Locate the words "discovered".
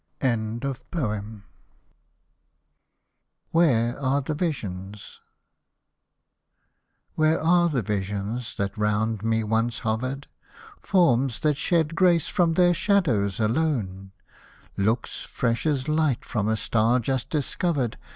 17.29-17.99